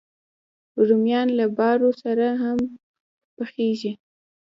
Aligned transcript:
رومیان 0.87 1.27
له 1.39 1.45
بارو 1.57 1.89
سره 2.03 2.27
هم 2.41 2.59
پخېږي 3.37 3.91